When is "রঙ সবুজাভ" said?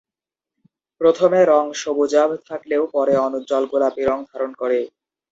1.45-2.29